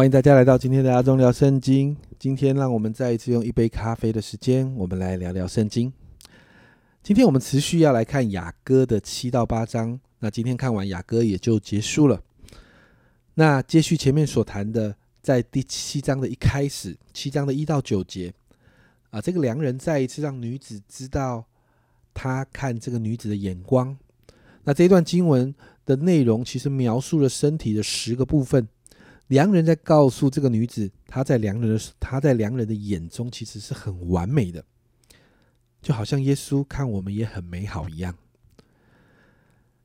[0.00, 1.94] 欢迎大家来到今天的阿忠聊圣经。
[2.18, 5.92] 今天让我们再一次用一杯咖啡的时间，我们来聊聊圣经。
[7.02, 10.00] 今天我们持续要来看雅歌的七到八章。
[10.20, 12.18] 那今天看完雅歌也就结束了。
[13.34, 18.32] 那接续前面所谈的，在第七章的一开始，七章的一到九节
[19.10, 21.44] 啊，这个良人再一次让女子知道
[22.14, 23.94] 他看这个女子的眼光。
[24.64, 28.66] 那这一段经文的内容其实描述了身体的十个部分。
[29.30, 34.64] 良人在告诉这个女子，她在良人的她在良人的眼中其实是很完美的，
[35.80, 38.12] 就好像耶稣看我们也很美好一样。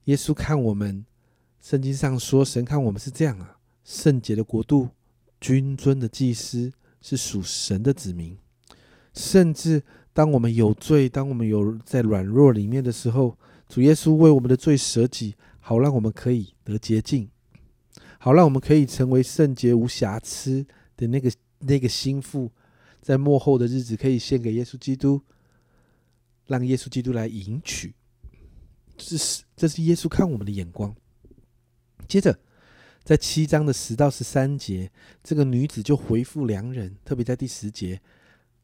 [0.06, 1.06] 耶稣看我们，
[1.62, 4.90] 圣经上说神看我们是这样啊，圣洁的国度，
[5.40, 8.36] 君尊的祭司，是属神的子民。
[9.14, 13.38] 甚至当我们有罪，当我们有在软弱里面的时候，
[13.70, 17.30] 主耶稣为我们的罪舍己，好让我们可以得洁净。
[18.26, 20.66] 好，让我们可以成为圣洁无瑕疵
[20.98, 22.52] 的那个那个心腹，
[23.00, 25.22] 在末后的日子可以献给耶稣基督，
[26.48, 27.94] 让耶稣基督来迎娶。
[28.98, 30.96] 这是这是耶稣看我们的眼光。
[32.08, 32.36] 接着，
[33.04, 34.92] 在七章的十到十三节，
[35.24, 38.02] 这个女子就回复良人，特别在第十节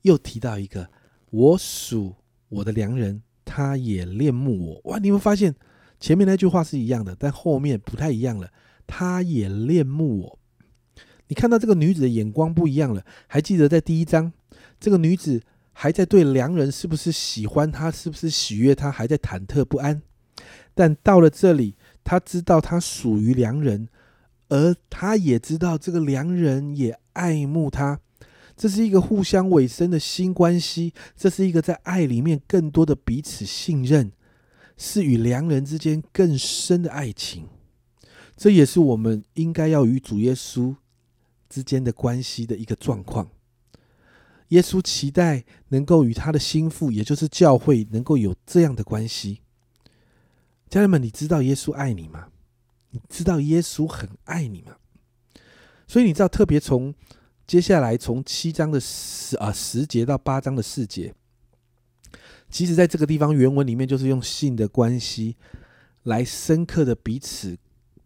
[0.02, 0.90] 又提到一个
[1.30, 2.16] ：“我属
[2.50, 5.54] 我的良人，他也恋慕我。”哇，你们发现
[6.00, 8.52] 前面那句话是一样的，但后面不太一样了。
[8.86, 10.40] 他也恋慕我。
[11.28, 13.06] 你看到这个女子的眼光不一样了。
[13.28, 14.34] 还记得在第一章，
[14.80, 20.02] 这个女子还在对良人是不是喜欢他，是不是喜悦他，还在忐忑不安。
[20.74, 23.88] 但到了这里，她知道她属于良人，
[24.50, 28.00] 而她也知道这个良人也爱慕她。
[28.58, 34.12] 这是一个互相委身的新关系，这是一个在爱里面更多的彼此信任，
[34.78, 37.48] 是与良人之间更深的爱情。
[38.36, 40.76] 这也是我们应该要与主耶稣
[41.50, 43.30] 之间的关系的一个状况。
[44.50, 49.42] 耶稣期待能够与他的心腹，也就是教会，能够有这样的关系。
[50.70, 52.28] 家人们，你知道耶稣爱你吗？
[52.90, 54.76] 你知道耶稣很爱你吗？
[55.88, 56.94] 所以你知道，特别从
[57.48, 61.14] 接下来从七章的十啊十节到八章的四节，
[62.50, 65.38] 其实在这个地方原文里面，就是用性的关系
[66.04, 67.58] 来深刻的彼此。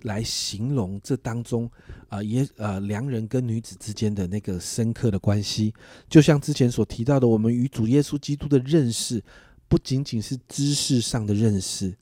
[0.05, 1.69] 来形容这当中
[2.09, 5.73] 啊，也呃良人跟女子之间的那个深刻的关系，
[6.07, 9.23] 就像之前所提到的，我们与主耶稣基督的认识，
[9.67, 11.95] 不仅仅是知识上的认识，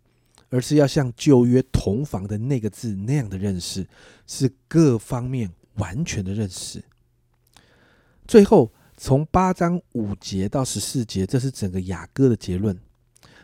[0.50, 3.88] 而是要像旧约同房的那个字那样的认识，
[4.28, 6.84] 是各方面完全的认识。
[8.28, 12.78] 最后，从八章五节到十四节，这是整个雅歌的结论。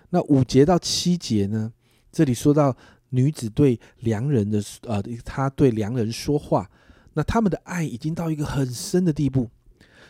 [0.10, 1.72] 那五节到七节呢？
[2.12, 2.76] 这里说到。
[3.10, 6.70] 女子对良人的呃，她对良人说话，
[7.14, 9.50] 那他们的爱已经到一个很深的地步，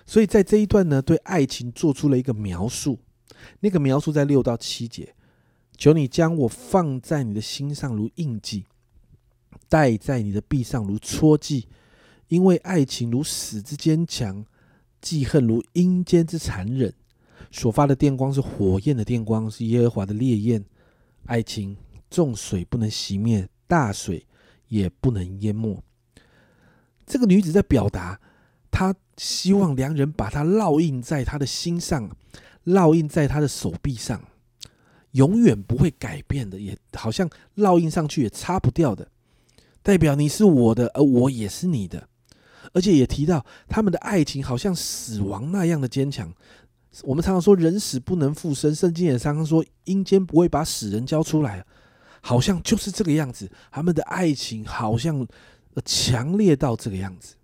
[0.06, 3.00] 所以在这一段呢，对爱情做出了一个描述。
[3.62, 5.16] 那个描述在六到七节，
[5.78, 8.66] 求你将我放在你的心上如印记，
[9.70, 11.68] 戴在你的臂上如戳记，
[12.28, 14.46] 因为爱情如死之坚强，
[15.00, 16.94] 记恨如阴间之残忍，
[17.50, 20.66] 所发的电光是火焰的电光，是耶和华的烈焰，
[21.28, 21.78] 爱情。
[22.10, 24.26] 重水不能熄灭，大水
[24.68, 25.84] 也不能淹没。
[27.06, 28.20] 这个女子在表达，
[28.70, 32.16] 她希望良人把她烙印在她的心上，
[32.66, 34.24] 烙印在她的手臂上，
[35.12, 39.08] 永远不会改变的，也好像烙印上去也擦不掉的，
[39.82, 42.08] 代表你是我的，而我也是你的。
[42.74, 46.32] 而且也提到他们的爱情好像死亡那样的坚强。
[47.02, 51.66] 我们常常说人死不能复生，圣经也常常说阴间不会把死人交出来。
[52.22, 55.26] 好像就是这个样子，他们的爱情好像
[55.86, 57.36] 强烈到这个样子。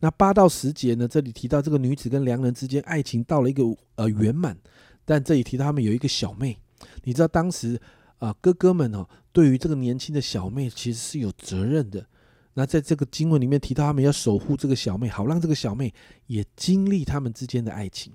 [0.00, 1.06] 那八到十节呢？
[1.06, 3.62] 这里提到这个女子跟良人之间爱情到了一个
[3.96, 4.56] 呃圆满，
[5.04, 6.58] 但这里提到他们有一个小妹。
[7.04, 7.78] 你知道当时
[8.18, 12.06] 啊哥哥们哦，对于这个年轻的小妹其实是有责任的。
[12.54, 15.92] 那在这个经文里面提到他们要守护这个小妹，好让这个小妹
[16.28, 18.12] 也经历他们之间的爱情。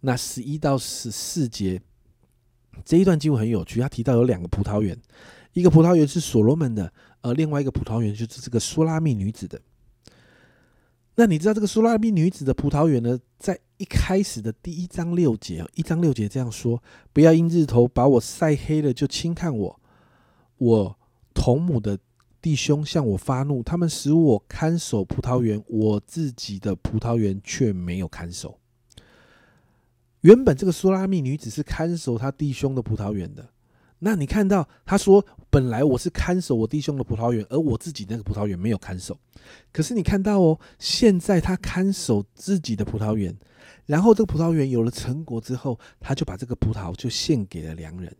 [0.00, 1.80] 那十一到十四节。
[2.84, 4.98] 这一段经文很有趣，他提到有两个葡萄园，
[5.52, 9.60] 一个葡萄园是所罗门的，而另外一个葡萄园就是这个苏拉密女子的。
[11.16, 13.18] 那你知道这个苏拉密女子的葡萄园呢？
[13.38, 16.82] 在一开始的第一章六节，一章六节这样说：
[17.12, 19.80] 不要因日头把我晒黑了就轻看我，
[20.58, 20.98] 我
[21.34, 21.98] 同母的
[22.40, 28.58] 弟兄向我发怒，他们使我看守葡萄园，我自己的葡萄园却没有看守。
[30.20, 33.48] 原本这个苏拉密女子是看守她弟兄的葡萄园的，
[34.00, 39.18] 那你看到他说，本来我是看守我弟兄的葡萄园，而我自己那个葡萄园没有看守。
[39.72, 43.34] 可是你看到哦，现在他看守自己的葡萄园，
[43.86, 48.14] 然后这个葡萄园有了成果之后，他就把这个葡萄就献给了良人，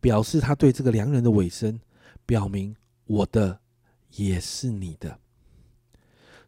[0.00, 1.78] 表示他对这个良人的尾声，
[2.26, 2.74] 表明
[3.06, 3.60] 我的
[4.16, 5.18] 也是你的。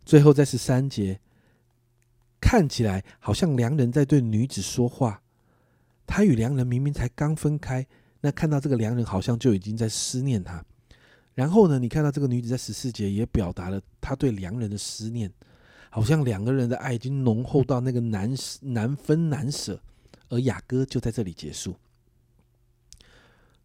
[0.05, 1.21] 最后在十三节，
[2.41, 5.23] 看起来好像良人在对女子说话，
[6.07, 7.87] 他与良人明明才刚分开。
[8.21, 10.65] 那看到这个良人好像就已经在思念他，
[11.35, 15.31] 然后呢，你看到这个女子在十四节也表达了她对良人的思念，
[15.91, 19.81] 好像两个人的爱已经浓厚到那个难难分难舍，
[20.29, 21.77] 而雅歌就在这里结束。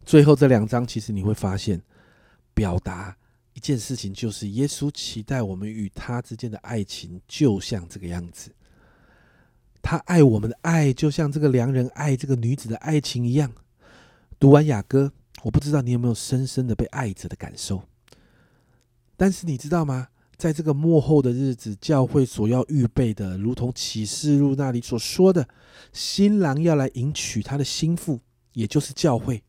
[0.04, 1.82] 最后这两章其实你会发现，
[2.54, 3.16] 表达
[3.54, 8.54] 一件事情，就是耶稣期待我们与他之间的爱情就像这个样子，
[9.82, 13.52] 他爱我们的爱就像这个良人爱这个女子的爱情一样。
[14.38, 15.12] 读完雅歌，
[15.42, 17.82] 我不知道你有没有深深的被爱着的感受。
[19.16, 20.08] 但是你知道吗？
[20.36, 25.46] 在这个幕后的日子，教会所要预备的，如同启示录那里所说的，
[25.92, 28.18] 新郎要来迎娶他的心腹，
[28.54, 29.40] 也就是教会。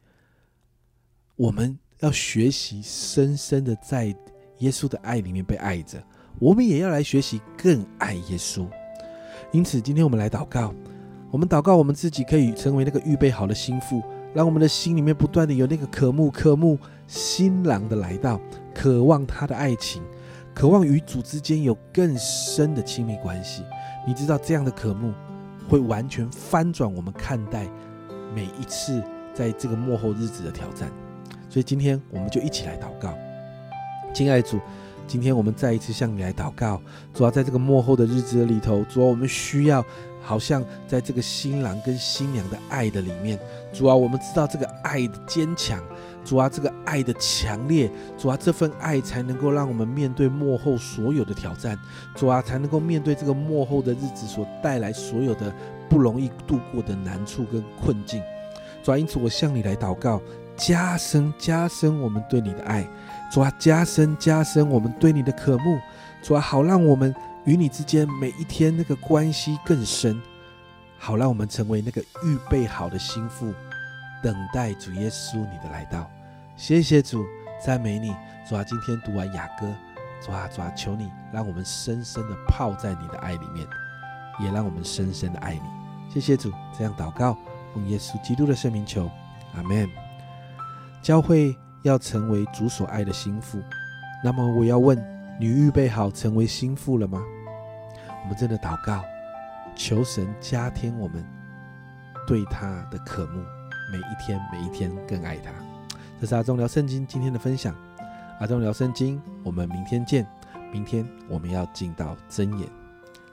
[1.35, 4.15] 我们要学习深深的在
[4.59, 6.03] 耶稣的爱里面被爱着，
[6.39, 8.67] 我们也要来学习更爱耶稣。
[9.51, 10.73] 因此，今天我们来祷告，
[11.29, 14.01] 我们祷告，我们自己可以成为那个预备好的心腹。
[14.33, 16.75] 让我们的心里面不断的有那个渴慕、渴慕
[17.05, 18.41] 新郎的来到，
[18.73, 20.01] 渴望他的爱情，
[20.55, 23.63] 渴望与主之间有更深的亲密关系。
[24.07, 25.13] 你知道这样的渴慕
[25.69, 27.67] 会完全翻转我们看待
[28.33, 29.03] 每一次
[29.35, 30.89] 在这个幕后日子的挑战。
[31.47, 33.13] 所以今天我们就一起来祷告，
[34.15, 34.59] 亲爱主，
[35.07, 36.81] 今天我们再一次向你来祷告，
[37.13, 39.83] 主要在这个幕后的日子里头，主要我们需要。
[40.25, 43.37] 好像在这个新郎跟新娘的爱的里面，
[43.73, 45.83] 主啊，我们知道这个爱的坚强，
[46.23, 51.77] 主啊，这个爱的强烈，主啊，这份爱才能够让我们面对幕后所有的挑战，
[52.15, 55.53] 主啊，才能够面对这个幕后的日子所带来所有的
[55.89, 58.21] 不容易度过的难处跟困境。
[58.81, 60.21] 主啊，因此我向你来祷告，
[60.55, 62.87] 加深加深我们对你的爱，
[63.31, 65.79] 主啊，加深加深我们对你的渴慕，
[66.21, 67.13] 主啊，好让我们。
[67.45, 70.17] 与你之间每一天那个关系更深，
[70.97, 73.53] 好让我们成为那个预备好的心腹，
[74.23, 76.09] 等待主耶稣你的来到。
[76.55, 77.21] 谢谢主，
[77.61, 78.15] 赞美你。
[78.47, 79.67] 主啊，今天读完雅歌，
[80.25, 83.67] 主啊，主啊，求你让我们深深的泡在你的爱里面，
[84.39, 85.63] 也让我们深深的爱你。
[86.09, 87.37] 谢谢主，这样祷告，
[87.73, 89.11] 奉耶稣基督的圣名求，
[89.53, 90.02] 阿门。
[91.03, 93.61] 教会要成为主所爱的心腹，
[94.23, 94.97] 那么我要问。
[95.39, 97.19] 你预备好成为心腹了吗？
[98.21, 99.03] 我们真的祷告，
[99.75, 101.25] 求神加添我们
[102.27, 103.43] 对他的渴慕，
[103.91, 105.51] 每一天每一天更爱他。
[106.21, 107.75] 这是阿忠聊圣经今天的分享。
[108.39, 110.25] 阿忠聊圣经，我们明天见。
[110.71, 112.69] 明天我们要进到真言。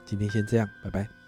[0.03, 1.20] 今天先这样，拜拜。